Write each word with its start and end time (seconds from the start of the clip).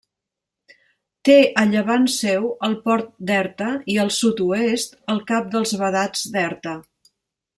Té 1.27 1.33
a 1.63 1.65
llevant 1.73 2.07
seu 2.13 2.47
el 2.69 2.73
Port 2.87 3.11
d'Erta, 3.31 3.69
i 3.95 3.99
al 4.07 4.11
sud-oest 4.17 4.97
el 5.17 5.23
Cap 5.33 5.55
dels 5.57 5.79
Vedats 5.83 6.25
d'Erta. 6.37 6.77